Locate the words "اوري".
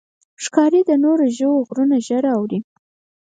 2.35-2.59